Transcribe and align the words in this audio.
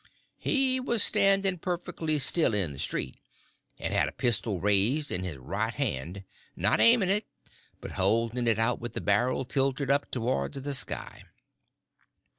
He 0.39 0.79
was 0.79 1.03
standing 1.03 1.59
perfectly 1.59 2.17
still 2.17 2.55
in 2.55 2.71
the 2.71 2.79
street, 2.79 3.19
and 3.77 3.93
had 3.93 4.07
a 4.07 4.11
pistol 4.11 4.59
raised 4.59 5.11
in 5.11 5.23
his 5.23 5.37
right 5.37 5.75
hand—not 5.75 6.79
aiming 6.79 7.11
it, 7.11 7.27
but 7.79 7.91
holding 7.91 8.47
it 8.47 8.57
out 8.57 8.79
with 8.81 8.93
the 8.93 8.99
barrel 9.01 9.45
tilted 9.45 9.91
up 9.91 10.09
towards 10.09 10.59
the 10.59 10.73
sky. 10.73 11.25